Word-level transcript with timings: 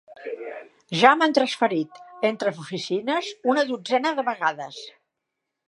Ja 1.01 1.11
m'han 1.19 1.35
transferit 1.39 1.99
entre 2.31 2.55
oficines 2.63 3.29
una 3.53 3.67
dotzena 3.71 4.15
de 4.21 4.27
vegades. 4.33 4.85